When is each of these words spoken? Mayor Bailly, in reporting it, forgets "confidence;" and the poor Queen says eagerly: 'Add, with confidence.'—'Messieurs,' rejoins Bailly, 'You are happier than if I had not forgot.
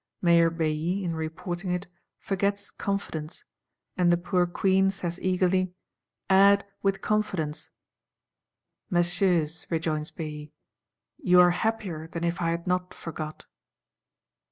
Mayor 0.19 0.49
Bailly, 0.49 1.03
in 1.03 1.15
reporting 1.15 1.71
it, 1.73 1.85
forgets 2.19 2.71
"confidence;" 2.71 3.43
and 3.95 4.11
the 4.11 4.17
poor 4.17 4.47
Queen 4.47 4.89
says 4.89 5.21
eagerly: 5.21 5.75
'Add, 6.27 6.65
with 6.81 7.03
confidence.'—'Messieurs,' 7.03 9.67
rejoins 9.69 10.09
Bailly, 10.09 10.53
'You 11.19 11.39
are 11.39 11.51
happier 11.51 12.07
than 12.07 12.23
if 12.23 12.41
I 12.41 12.49
had 12.49 12.65
not 12.65 12.95
forgot. 12.95 13.45